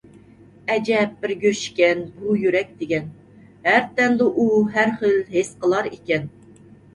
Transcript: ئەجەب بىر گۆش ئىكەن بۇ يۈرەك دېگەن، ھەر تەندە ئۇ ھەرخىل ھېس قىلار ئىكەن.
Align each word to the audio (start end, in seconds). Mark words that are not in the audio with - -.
ئەجەب 0.75 1.11
بىر 1.25 1.33
گۆش 1.43 1.59
ئىكەن 1.67 2.01
بۇ 2.21 2.37
يۈرەك 2.43 2.71
دېگەن، 2.79 3.11
ھەر 3.67 3.85
تەندە 4.01 4.31
ئۇ 4.31 4.47
ھەرخىل 4.79 5.15
ھېس 5.37 5.53
قىلار 5.67 5.93
ئىكەن. 5.93 6.27